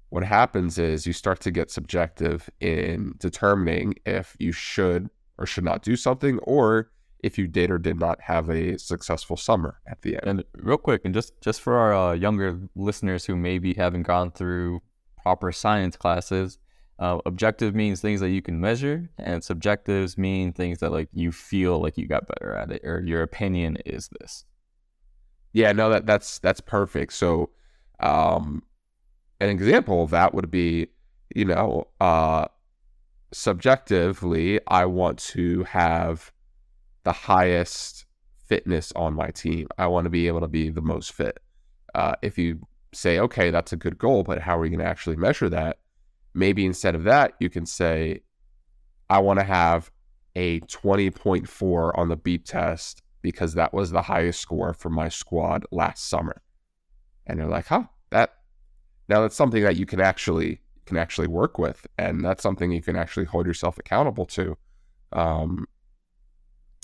what 0.10 0.24
happens 0.24 0.78
is 0.78 1.08
you 1.08 1.14
start 1.14 1.40
to 1.42 1.52
get 1.52 1.72
subjective 1.72 2.50
in 2.60 3.16
determining 3.18 3.96
if 4.06 4.36
you 4.40 4.52
should 4.52 5.10
or 5.38 5.46
should 5.46 5.64
not 5.64 5.82
do 5.82 5.96
something 5.96 6.38
or 6.40 6.92
if 7.24 7.38
you 7.38 7.48
did 7.48 7.72
or 7.72 7.78
did 7.78 8.00
not 8.00 8.22
have 8.22 8.50
a 8.50 8.78
successful 8.78 9.36
summer 9.36 9.80
at 9.88 10.02
the 10.04 10.16
end. 10.16 10.24
And 10.28 10.44
real 10.56 10.78
quick, 10.78 11.02
and 11.06 11.14
just 11.14 11.34
just 11.42 11.62
for 11.62 11.76
our 11.78 11.94
uh, 11.94 12.14
younger 12.14 12.60
listeners 12.76 13.26
who 13.26 13.36
maybe 13.36 13.74
haven't 13.74 14.04
gone 14.04 14.32
through 14.32 14.82
proper 15.22 15.52
science 15.52 15.98
classes, 15.98 16.60
uh, 16.98 17.20
objective 17.26 17.76
means 17.76 18.00
things 18.00 18.22
that 18.22 18.30
you 18.30 18.42
can 18.42 18.60
measure, 18.60 19.10
and 19.18 19.44
subjectives 19.44 20.18
mean 20.18 20.54
things 20.54 20.80
that 20.80 20.92
like 20.92 21.10
you 21.14 21.32
feel 21.32 21.80
like 21.82 21.98
you 21.98 22.08
got 22.08 22.28
better 22.28 22.54
at 22.54 22.72
it, 22.72 22.82
or 22.84 23.02
your 23.02 23.22
opinion 23.22 23.78
is 23.86 24.10
this. 24.20 24.46
Yeah, 25.52 25.72
no, 25.72 25.90
that 25.90 26.06
that's 26.06 26.40
that's 26.40 26.62
perfect. 26.62 27.14
So, 27.14 27.50
um, 28.00 28.64
an 29.40 29.50
example 29.50 30.04
of 30.04 30.10
that 30.12 30.34
would 30.34 30.50
be, 30.50 30.88
you 31.36 31.46
know, 31.46 31.88
uh, 32.00 32.46
subjectively, 33.34 34.60
I 34.68 34.86
want 34.86 35.20
to 35.20 35.64
have 35.64 36.32
the 37.04 37.12
highest 37.12 38.06
fitness 38.48 38.94
on 38.96 39.14
my 39.14 39.30
team. 39.30 39.68
I 39.78 39.88
want 39.88 40.06
to 40.06 40.10
be 40.10 40.28
able 40.28 40.42
to 40.42 40.48
be 40.48 40.70
the 40.70 40.82
most 40.82 41.12
fit. 41.12 41.40
Uh, 41.94 42.16
if 42.22 42.38
you 42.38 42.68
say, 42.94 43.20
okay, 43.20 43.52
that's 43.52 43.74
a 43.74 43.78
good 43.78 43.98
goal, 43.98 44.24
but 44.24 44.42
how 44.42 44.58
are 44.58 44.66
you 44.66 44.72
going 44.72 44.86
to 44.86 44.90
actually 44.90 45.16
measure 45.16 45.50
that? 45.50 45.80
Maybe 46.36 46.66
instead 46.66 46.96
of 46.96 47.06
that, 47.06 47.34
you 47.40 47.50
can 47.50 47.66
say, 47.66 48.22
I 49.10 49.20
want 49.20 49.40
to 49.40 49.46
have 49.46 49.90
a 50.36 50.60
20.4 50.62 51.98
on 51.98 52.10
the 52.10 52.18
beep 52.18 52.46
test 52.46 53.02
because 53.22 53.54
that 53.54 53.74
was 53.74 53.90
the 53.90 54.02
highest 54.02 54.42
score 54.42 54.74
for 54.74 54.90
my 54.90 55.10
squad 55.10 55.66
last 55.72 56.10
summer. 56.10 56.42
And 57.26 57.40
they're 57.40 57.48
like, 57.48 57.68
huh, 57.68 57.86
that 58.12 58.36
now 59.08 59.22
that's 59.22 59.36
something 59.36 59.64
that 59.64 59.78
you 59.78 59.86
can 59.86 60.02
actually 60.02 60.62
can 60.86 60.98
actually 60.98 61.28
work 61.28 61.58
with, 61.58 61.88
and 61.98 62.24
that's 62.24 62.44
something 62.44 62.72
you 62.72 62.82
can 62.82 62.96
actually 62.96 63.26
hold 63.26 63.48
yourself 63.48 63.80
accountable 63.80 64.26
to. 64.28 64.58
Um, 65.14 65.66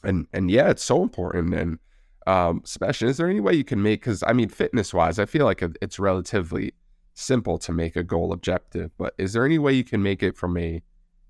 and 0.03 0.27
and 0.33 0.49
yeah, 0.49 0.69
it's 0.69 0.83
so 0.83 1.03
important. 1.03 1.53
And 1.53 1.79
um, 2.25 2.61
Sebastian, 2.63 3.09
is 3.09 3.17
there 3.17 3.29
any 3.29 3.39
way 3.39 3.53
you 3.53 3.63
can 3.63 3.81
make? 3.83 4.01
Because 4.01 4.23
I 4.25 4.33
mean, 4.33 4.49
fitness 4.49 4.93
wise, 4.93 5.19
I 5.19 5.25
feel 5.25 5.45
like 5.45 5.61
it's 5.81 5.99
relatively 5.99 6.73
simple 7.13 7.57
to 7.59 7.71
make 7.71 7.95
a 7.95 8.03
goal 8.03 8.33
objective. 8.33 8.91
But 8.97 9.13
is 9.17 9.33
there 9.33 9.45
any 9.45 9.59
way 9.59 9.73
you 9.73 9.83
can 9.83 10.01
make 10.01 10.23
it 10.23 10.35
from 10.37 10.57
a 10.57 10.81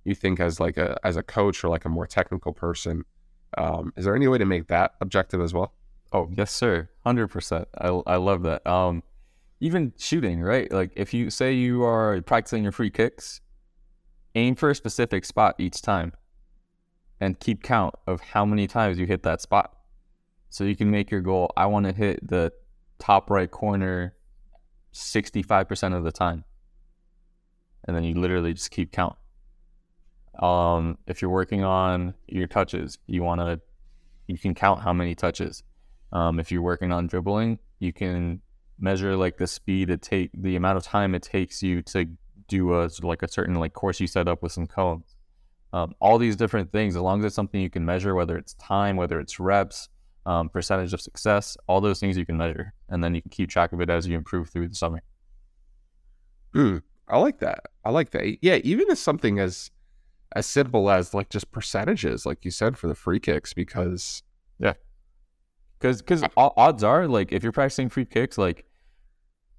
you 0.03 0.15
think 0.15 0.39
as 0.39 0.59
like 0.59 0.77
a 0.77 0.97
as 1.03 1.15
a 1.15 1.23
coach 1.23 1.63
or 1.63 1.69
like 1.69 1.85
a 1.85 1.89
more 1.89 2.07
technical 2.07 2.53
person? 2.53 3.03
Um, 3.57 3.93
is 3.97 4.05
there 4.05 4.15
any 4.15 4.27
way 4.27 4.37
to 4.37 4.45
make 4.45 4.67
that 4.67 4.95
objective 5.01 5.41
as 5.41 5.53
well? 5.53 5.73
Oh 6.13 6.29
yes, 6.31 6.51
sir, 6.51 6.89
hundred 7.03 7.27
percent. 7.27 7.67
I 7.77 7.87
I 7.87 8.15
love 8.17 8.43
that. 8.43 8.65
Um, 8.65 9.03
even 9.59 9.93
shooting, 9.97 10.41
right? 10.41 10.71
Like 10.71 10.91
if 10.95 11.13
you 11.13 11.29
say 11.29 11.53
you 11.53 11.83
are 11.83 12.21
practicing 12.21 12.63
your 12.63 12.71
free 12.71 12.89
kicks, 12.89 13.41
aim 14.35 14.55
for 14.55 14.69
a 14.69 14.75
specific 14.75 15.25
spot 15.25 15.55
each 15.59 15.81
time 15.81 16.13
and 17.19 17.39
keep 17.39 17.61
count 17.61 17.93
of 18.07 18.19
how 18.19 18.43
many 18.43 18.67
times 18.67 18.97
you 18.97 19.05
hit 19.05 19.23
that 19.23 19.39
spot. 19.39 19.77
So 20.49 20.63
you 20.63 20.75
can 20.75 20.91
make 20.91 21.11
your 21.11 21.21
goal, 21.21 21.53
I 21.55 21.67
want 21.67 21.85
to 21.85 21.93
hit 21.93 22.27
the 22.27 22.51
top 22.99 23.29
right 23.29 23.49
corner 23.49 24.15
65% 24.93 25.95
of 25.95 26.03
the 26.03 26.11
time. 26.11 26.43
And 27.85 27.95
then 27.95 28.03
you 28.03 28.15
literally 28.15 28.53
just 28.53 28.71
keep 28.71 28.91
count. 28.91 29.15
Um, 30.39 30.97
if 31.07 31.21
you're 31.21 31.31
working 31.31 31.63
on 31.63 32.13
your 32.27 32.47
touches, 32.47 32.99
you 33.07 33.23
want 33.23 33.41
to, 33.41 33.59
you 34.27 34.37
can 34.37 34.53
count 34.53 34.81
how 34.81 34.93
many 34.93 35.15
touches. 35.15 35.63
Um, 36.11 36.39
if 36.39 36.51
you're 36.51 36.61
working 36.61 36.91
on 36.91 37.07
dribbling, 37.07 37.59
you 37.79 37.93
can 37.93 38.41
measure 38.79 39.15
like 39.15 39.37
the 39.37 39.47
speed 39.47 39.89
it 39.89 40.01
take, 40.01 40.31
the 40.33 40.55
amount 40.55 40.77
of 40.77 40.83
time 40.83 41.15
it 41.15 41.23
takes 41.23 41.61
you 41.63 41.81
to 41.83 42.05
do 42.47 42.73
a 42.73 42.89
like 43.01 43.23
a 43.23 43.27
certain 43.27 43.55
like 43.55 43.73
course 43.73 43.99
you 43.99 44.07
set 44.07 44.27
up 44.27 44.43
with 44.43 44.51
some 44.51 44.67
cones. 44.67 45.15
Um, 45.73 45.95
all 46.01 46.17
these 46.17 46.35
different 46.35 46.71
things, 46.71 46.95
as 46.95 47.01
long 47.01 47.19
as 47.19 47.25
it's 47.25 47.35
something 47.35 47.61
you 47.61 47.69
can 47.69 47.85
measure, 47.85 48.13
whether 48.13 48.37
it's 48.37 48.55
time, 48.55 48.97
whether 48.97 49.19
it's 49.21 49.39
reps, 49.39 49.87
um, 50.25 50.49
percentage 50.49 50.93
of 50.93 51.01
success, 51.01 51.57
all 51.67 51.81
those 51.81 51.99
things 51.99 52.17
you 52.17 52.25
can 52.25 52.37
measure, 52.37 52.73
and 52.89 53.03
then 53.03 53.15
you 53.15 53.21
can 53.21 53.31
keep 53.31 53.49
track 53.49 53.73
of 53.73 53.81
it 53.81 53.89
as 53.89 54.07
you 54.07 54.15
improve 54.15 54.49
through 54.49 54.67
the 54.67 54.75
summer. 54.75 55.01
I 56.55 57.17
like 57.17 57.39
that. 57.39 57.65
I 57.83 57.91
like 57.91 58.11
that. 58.11 58.43
Yeah, 58.43 58.57
even 58.63 58.89
as 58.89 58.99
something 58.99 59.39
as 59.39 59.71
as 60.33 60.45
simple 60.45 60.89
as 60.89 61.13
like 61.13 61.29
just 61.29 61.51
percentages, 61.51 62.25
like 62.25 62.45
you 62.45 62.51
said, 62.51 62.77
for 62.77 62.87
the 62.87 62.95
free 62.95 63.19
kicks, 63.19 63.53
because 63.53 64.23
yeah, 64.59 64.73
because 65.79 66.01
because 66.01 66.23
odds 66.37 66.83
are 66.83 67.07
like 67.07 67.31
if 67.31 67.43
you're 67.43 67.51
practicing 67.51 67.89
free 67.89 68.05
kicks, 68.05 68.37
like 68.37 68.65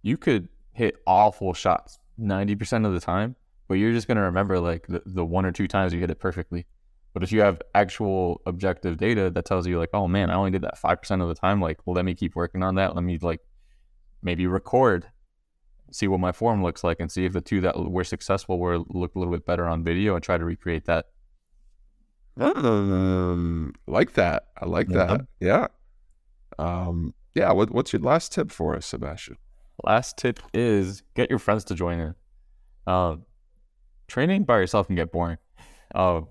you 0.03 0.17
could 0.17 0.49
hit 0.73 0.97
awful 1.07 1.53
shots 1.53 1.99
ninety 2.17 2.55
percent 2.55 2.87
of 2.87 2.93
the 2.93 3.01
time, 3.01 3.37
but 3.69 3.75
you're 3.75 3.93
just 3.93 4.07
going 4.07 4.17
to 4.17 4.23
remember 4.23 4.59
like 4.59 4.87
the, 4.87 5.03
the 5.05 5.25
one 5.25 5.45
or 5.45 5.53
two 5.53 5.69
times 5.69 5.93
you 5.93 6.01
hit 6.01 6.11
it 6.11 6.21
perfectly. 6.21 6.67
But 7.15 7.23
if 7.23 7.31
you 7.31 7.41
have 7.41 7.61
actual 7.75 8.41
objective 8.47 8.97
data 8.97 9.31
that 9.31 9.45
tells 9.45 9.67
you 9.67 9.79
like, 9.79 9.91
oh 9.93 10.09
man, 10.09 10.31
I 10.31 10.35
only 10.35 10.51
did 10.51 10.63
that 10.63 10.79
five 10.79 11.01
percent 11.01 11.21
of 11.23 11.29
the 11.29 11.35
time, 11.35 11.61
like, 11.61 11.79
well, 11.85 11.95
let 11.95 12.05
me 12.05 12.15
keep 12.15 12.35
working 12.35 12.63
on 12.63 12.77
that. 12.77 12.95
Let 12.95 13.05
me 13.05 13.19
like 13.21 13.41
maybe 14.23 14.47
record, 14.47 15.07
see 15.91 16.09
what 16.09 16.21
my 16.21 16.33
form 16.33 16.63
looks 16.63 16.83
like, 16.83 17.01
and 17.01 17.13
see 17.13 17.25
if 17.25 17.33
the 17.33 17.41
two 17.41 17.61
that 17.61 17.79
were 17.79 18.05
successful 18.05 18.59
were 18.59 18.79
look 18.79 19.15
a 19.15 19.19
little 19.19 19.33
bit 19.35 19.45
better 19.45 19.67
on 19.67 19.85
video, 19.85 20.15
and 20.15 20.25
try 20.25 20.39
to 20.39 20.45
recreate 20.45 20.87
that. 20.87 21.07
Um, 22.39 23.75
like 23.87 24.15
that. 24.15 24.45
I 24.59 24.65
like 24.65 24.89
yeah. 24.89 25.05
that. 25.05 25.21
Yeah. 25.39 25.67
Um, 26.59 27.13
yeah. 27.35 27.53
What, 27.53 27.71
what's 27.71 27.93
your 27.93 28.01
last 28.01 28.33
tip 28.33 28.51
for 28.51 28.75
us, 28.75 28.87
Sebastian? 28.87 29.37
Last 29.85 30.17
tip 30.17 30.41
is 30.55 31.03
get 31.15 31.29
your 31.29 31.39
friends 31.39 31.65
to 31.65 31.75
join 31.75 32.01
in. 32.01 32.15
Um, 32.87 33.25
training 34.09 34.45
by 34.45 34.59
yourself 34.59 34.87
can 34.87 34.97
get 34.97 35.13
boring. 35.13 35.39
Uh, 35.95 36.23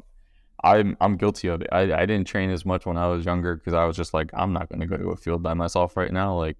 I'm 0.64 0.96
I'm 1.02 1.18
guilty 1.18 1.48
of 1.48 1.62
it. 1.62 1.70
I, 1.72 1.82
I 1.94 2.06
didn't 2.06 2.26
train 2.26 2.50
as 2.52 2.66
much 2.66 2.86
when 2.86 2.98
I 2.98 3.08
was 3.08 3.26
younger 3.26 3.56
because 3.56 3.74
I 3.74 3.86
was 3.86 3.96
just 3.96 4.14
like 4.14 4.30
I'm 4.34 4.54
not 4.54 4.70
gonna 4.70 4.86
go 4.86 4.98
to 4.98 5.10
a 5.10 5.18
field 5.18 5.42
by 5.42 5.54
myself 5.54 5.98
right 5.98 6.12
now. 6.12 6.38
Like 6.38 6.58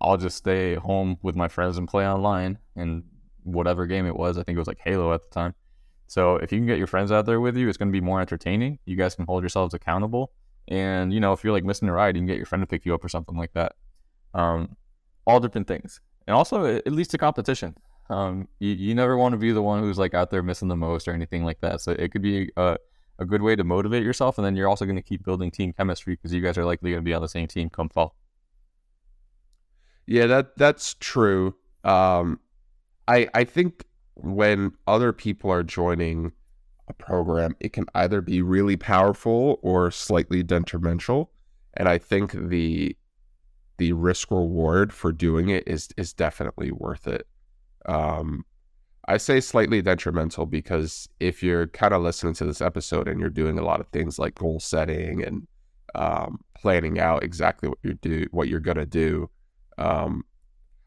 I'll 0.00 0.16
just 0.16 0.36
stay 0.36 0.74
home 0.74 1.18
with 1.22 1.36
my 1.36 1.48
friends 1.48 1.76
and 1.78 1.86
play 1.86 2.06
online 2.06 2.58
and 2.76 3.04
whatever 3.42 3.86
game 3.86 4.06
it 4.06 4.16
was. 4.16 4.38
I 4.38 4.42
think 4.42 4.56
it 4.56 4.58
was 4.58 4.68
like 4.68 4.80
Halo 4.82 5.12
at 5.12 5.22
the 5.22 5.34
time. 5.34 5.54
So 6.06 6.36
if 6.36 6.52
you 6.52 6.58
can 6.58 6.66
get 6.66 6.78
your 6.78 6.86
friends 6.86 7.12
out 7.12 7.26
there 7.26 7.40
with 7.40 7.56
you, 7.56 7.68
it's 7.68 7.76
gonna 7.76 7.90
be 7.90 8.00
more 8.00 8.20
entertaining. 8.20 8.78
You 8.86 8.96
guys 8.96 9.14
can 9.14 9.26
hold 9.26 9.42
yourselves 9.42 9.74
accountable, 9.74 10.32
and 10.68 11.12
you 11.12 11.20
know 11.20 11.32
if 11.32 11.44
you're 11.44 11.52
like 11.52 11.64
missing 11.64 11.88
a 11.88 11.92
ride, 11.92 12.16
you 12.16 12.20
can 12.20 12.26
get 12.26 12.36
your 12.38 12.46
friend 12.46 12.62
to 12.62 12.66
pick 12.66 12.86
you 12.86 12.94
up 12.94 13.04
or 13.04 13.08
something 13.08 13.36
like 13.36 13.52
that. 13.52 13.74
Um, 14.32 14.76
all 15.26 15.40
different 15.40 15.68
things, 15.68 16.00
and 16.26 16.34
also 16.34 16.64
it, 16.64 16.90
leads 16.90 17.08
to 17.10 17.18
competition. 17.18 17.76
Um, 18.10 18.48
you, 18.58 18.72
you 18.72 18.94
never 18.94 19.16
want 19.16 19.32
to 19.32 19.38
be 19.38 19.52
the 19.52 19.62
one 19.62 19.80
who's 19.80 19.98
like 19.98 20.12
out 20.12 20.30
there 20.30 20.42
missing 20.42 20.68
the 20.68 20.76
most 20.76 21.08
or 21.08 21.12
anything 21.12 21.44
like 21.44 21.60
that. 21.60 21.80
So 21.80 21.92
it 21.92 22.12
could 22.12 22.20
be 22.20 22.50
a, 22.56 22.76
a 23.18 23.24
good 23.24 23.42
way 23.42 23.56
to 23.56 23.64
motivate 23.64 24.02
yourself. 24.02 24.38
And 24.38 24.44
then 24.44 24.56
you're 24.56 24.68
also 24.68 24.84
going 24.84 24.96
to 24.96 25.02
keep 25.02 25.24
building 25.24 25.50
team 25.50 25.72
chemistry 25.72 26.14
because 26.14 26.32
you 26.32 26.40
guys 26.40 26.58
are 26.58 26.64
likely 26.64 26.90
going 26.90 27.02
to 27.02 27.04
be 27.04 27.14
on 27.14 27.22
the 27.22 27.28
same 27.28 27.46
team 27.46 27.70
come 27.70 27.88
fall. 27.88 28.14
Yeah, 30.06 30.26
that 30.26 30.56
that's 30.56 30.94
true. 30.94 31.54
Um, 31.82 32.40
I 33.08 33.28
I 33.34 33.44
think 33.44 33.84
when 34.14 34.72
other 34.86 35.12
people 35.12 35.50
are 35.50 35.62
joining 35.62 36.32
a 36.88 36.92
program, 36.92 37.56
it 37.60 37.72
can 37.72 37.86
either 37.94 38.20
be 38.20 38.42
really 38.42 38.76
powerful 38.76 39.58
or 39.62 39.90
slightly 39.90 40.42
detrimental. 40.42 41.30
And 41.74 41.88
I 41.88 41.98
think 41.98 42.32
the 42.32 42.96
the 43.78 43.92
risk 43.92 44.30
reward 44.30 44.92
for 44.92 45.10
doing 45.10 45.48
it 45.48 45.66
is 45.66 45.88
is 45.96 46.12
definitely 46.12 46.70
worth 46.70 47.06
it. 47.06 47.26
Um, 47.86 48.44
I 49.06 49.18
say 49.18 49.40
slightly 49.40 49.82
detrimental 49.82 50.46
because 50.46 51.08
if 51.20 51.42
you're 51.42 51.66
kind 51.68 51.92
of 51.92 52.02
listening 52.02 52.34
to 52.34 52.44
this 52.44 52.60
episode 52.60 53.06
and 53.06 53.20
you're 53.20 53.28
doing 53.30 53.58
a 53.58 53.64
lot 53.64 53.80
of 53.80 53.88
things 53.88 54.18
like 54.18 54.34
goal 54.36 54.60
setting 54.60 55.22
and 55.22 55.46
um, 55.94 56.40
planning 56.56 56.98
out 56.98 57.22
exactly 57.22 57.68
what 57.68 57.78
you 57.82 57.94
do, 57.94 58.26
what 58.30 58.48
you're 58.48 58.60
gonna 58.60 58.86
do, 58.86 59.28
um, 59.78 60.24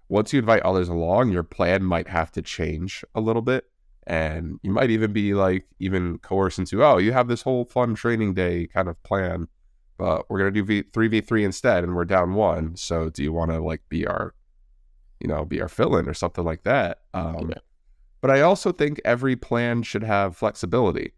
once 0.09 0.33
you 0.33 0.39
invite 0.39 0.63
others 0.63 0.89
along, 0.89 1.31
your 1.31 1.43
plan 1.43 1.83
might 1.83 2.07
have 2.07 2.31
to 2.31 2.41
change 2.41 3.03
a 3.13 3.21
little 3.21 3.41
bit, 3.41 3.65
and 4.07 4.59
you 4.63 4.71
might 4.71 4.89
even 4.89 5.11
be 5.13 5.33
like 5.33 5.65
even 5.79 6.17
coerced 6.19 6.59
into, 6.59 6.83
oh, 6.83 6.97
you 6.97 7.11
have 7.11 7.27
this 7.27 7.41
whole 7.41 7.65
fun 7.65 7.93
training 7.93 8.33
day 8.33 8.67
kind 8.67 8.87
of 8.87 9.01
plan, 9.03 9.47
but 9.97 10.29
we're 10.29 10.39
gonna 10.39 10.51
do 10.51 10.83
three 10.91 11.07
v 11.07 11.21
three 11.21 11.43
instead, 11.43 11.83
and 11.83 11.95
we're 11.95 12.05
down 12.05 12.33
one. 12.33 12.75
So 12.77 13.09
do 13.09 13.21
you 13.21 13.33
want 13.33 13.51
to 13.51 13.59
like 13.59 13.81
be 13.89 14.07
our 14.07 14.33
you 15.19 15.27
know, 15.27 15.45
be 15.45 15.61
our 15.61 15.67
fill-in 15.67 16.07
or 16.07 16.13
something 16.13 16.43
like 16.43 16.63
that. 16.63 16.99
Um. 17.13 17.51
But 18.27 18.35
I 18.35 18.41
also 18.41 18.73
think 18.73 18.99
every 19.05 19.37
plan 19.37 19.83
should 19.83 20.03
have 20.03 20.35
flexibility, 20.35 21.13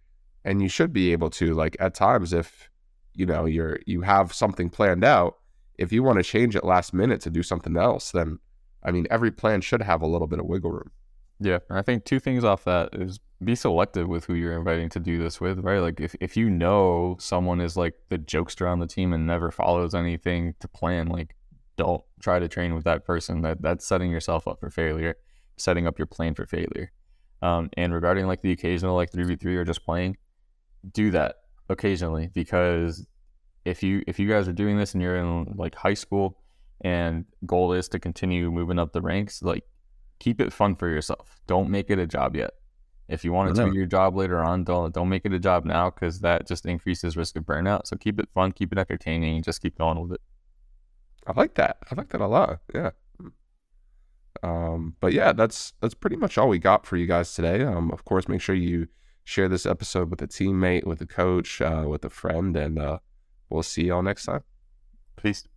and 0.46 0.62
you 0.62 0.70
should 0.70 0.94
be 0.94 1.12
able 1.12 1.32
to 1.32 1.56
like 1.56 1.76
at 1.80 1.96
times 1.96 2.34
if 2.34 2.70
you 3.16 3.26
know 3.26 3.46
you're 3.46 3.80
you 3.88 4.02
have 4.02 4.32
something 4.32 4.70
planned 4.70 5.04
out 5.04 5.40
if 5.80 5.92
you 5.92 6.04
want 6.04 6.20
to 6.20 6.24
change 6.24 6.56
it 6.56 6.64
last 6.64 6.94
minute 6.94 7.20
to 7.22 7.32
do 7.32 7.42
something 7.42 7.76
else 7.78 8.12
then 8.12 8.38
i 8.84 8.92
mean 8.92 9.08
every 9.10 9.32
plan 9.32 9.60
should 9.60 9.82
have 9.82 10.04
a 10.04 10.06
little 10.06 10.28
bit 10.28 10.38
of 10.38 10.46
wiggle 10.46 10.70
room. 10.70 10.92
Yeah 11.40 11.58
i 11.72 11.82
think 11.82 12.06
two 12.06 12.20
things 12.20 12.44
off 12.44 12.64
that 12.66 12.90
is 12.94 13.20
be 13.44 13.56
selective 13.56 14.08
with 14.08 14.26
who 14.26 14.36
you're 14.36 14.56
inviting 14.56 14.90
to 14.90 15.00
do 15.00 15.18
this 15.18 15.42
with 15.42 15.62
right? 15.62 15.80
Like 15.80 16.00
if, 16.00 16.16
if 16.22 16.38
you 16.38 16.48
know 16.48 17.18
someone 17.20 17.60
is 17.60 17.76
like 17.76 17.96
the 18.10 18.20
jokester 18.20 18.72
on 18.72 18.78
the 18.78 18.86
team 18.86 19.14
and 19.14 19.26
never 19.26 19.50
follows 19.50 19.96
anything 19.96 20.54
to 20.60 20.68
plan 20.68 21.08
like 21.08 21.36
don't 21.76 22.04
try 22.22 22.38
to 22.38 22.48
train 22.48 22.76
with 22.76 22.84
that 22.84 23.04
person. 23.04 23.42
That 23.42 23.64
that's 23.64 23.88
setting 23.88 24.12
yourself 24.12 24.48
up 24.48 24.60
for 24.60 24.70
failure 24.70 25.16
setting 25.60 25.88
up 25.88 26.00
your 26.00 26.06
plan 26.06 26.34
for 26.34 26.46
failure 26.46 26.92
um, 27.42 27.70
and 27.78 27.94
regarding 27.94 28.28
like 28.28 28.42
the 28.42 28.52
occasional 28.52 28.96
like 28.96 29.12
3v3 29.12 29.46
or 29.56 29.66
just 29.66 29.84
playing 29.86 30.18
do 30.94 31.12
that 31.12 31.36
occasionally 31.70 32.30
because 32.34 33.06
if 33.66 33.84
you 33.84 34.04
if 34.08 34.20
you 34.20 34.28
guys 34.28 34.48
are 34.48 34.54
doing 34.54 34.78
this 34.78 34.94
and 34.94 35.02
you're 35.02 35.18
in 35.18 35.54
like 35.56 35.76
high 35.76 35.94
school 35.94 36.38
and 36.82 37.26
goal 37.46 37.74
is 37.74 37.88
to 37.90 38.00
continue 38.00 38.50
moving 38.50 38.80
up 38.80 38.94
the 38.94 39.02
ranks 39.02 39.42
like 39.42 39.64
keep 40.20 40.42
it 40.42 40.52
fun 40.52 40.76
for 40.76 40.90
yourself. 40.90 41.40
Don't 41.48 41.70
make 41.70 41.90
it 41.90 41.98
a 41.98 42.06
job 42.08 42.36
yet. 42.36 42.52
If 43.08 43.24
you 43.24 43.32
want 43.32 43.52
it 43.52 43.56
to 43.56 43.70
be 43.72 43.78
your 43.78 43.88
job 43.88 44.16
later 44.16 44.40
on 44.40 44.64
don't 44.64 44.94
don't 44.94 45.10
make 45.10 45.26
it 45.26 45.34
a 45.34 45.40
job 45.40 45.66
now 45.66 45.90
because 45.90 46.20
that 46.20 46.48
just 46.48 46.66
increases 46.66 47.18
risk 47.18 47.36
of 47.36 47.44
burnout. 47.44 47.88
So 47.88 47.98
keep 47.98 48.20
it 48.20 48.30
fun 48.34 48.52
keep 48.52 48.72
it 48.72 48.78
entertaining 48.78 49.44
just 49.44 49.62
keep 49.62 49.78
going 49.78 50.00
with 50.00 50.14
it. 50.14 50.22
I 51.28 51.34
like 51.36 51.56
that. 51.56 51.78
I 51.92 51.96
like 51.96 52.10
that 52.10 52.22
a 52.22 52.28
lot. 52.28 52.60
Yeah 52.74 52.92
um 54.44 54.96
but 55.00 55.12
yeah 55.12 55.34
that's 55.34 55.74
that's 55.82 55.94
pretty 55.94 56.16
much 56.16 56.38
all 56.38 56.48
we 56.48 56.60
got 56.60 56.86
for 56.86 56.96
you 56.96 57.06
guys 57.06 57.34
today 57.34 57.64
um 57.64 57.92
of 57.92 58.06
course 58.06 58.28
make 58.28 58.42
sure 58.42 58.56
you 58.56 58.88
share 59.30 59.48
this 59.48 59.68
episode 59.68 60.10
with 60.10 60.22
a 60.24 60.28
teammate, 60.28 60.86
with 60.86 61.00
a 61.02 61.06
coach, 61.06 61.62
uh, 61.62 61.86
with 61.88 62.04
a 62.04 62.10
friend, 62.10 62.58
and 62.58 62.80
uh, 62.80 62.98
we'll 63.50 63.62
see 63.62 63.84
y'all 63.84 64.02
next 64.02 64.26
time. 64.26 64.42
Peace. 65.16 65.48